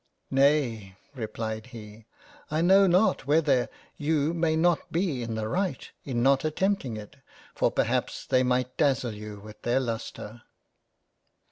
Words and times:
"Nay, 0.31 0.95
(replied 1.13 1.67
he) 1.67 2.07
I 2.49 2.61
know 2.61 2.87
not 2.87 3.27
whether 3.27 3.69
you 3.97 4.33
may 4.33 4.55
not 4.55 4.91
be 4.91 5.21
in 5.21 5.35
the 5.35 5.47
right 5.47 5.87
in 6.03 6.23
not 6.23 6.43
attempting 6.43 6.97
it, 6.97 7.17
for 7.53 7.69
perhaps 7.69 8.25
they 8.25 8.41
might 8.41 8.75
dazzle 8.77 9.13
you 9.13 9.39
with 9.39 9.61
their 9.61 9.79
Lustre." 9.79 10.41